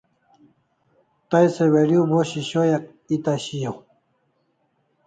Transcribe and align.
Tay 1.29 1.47
se 1.55 1.65
video 1.75 2.01
bo 2.11 2.19
shishoyak 2.29 2.83
eta 3.15 3.33
shiaw 3.43 3.77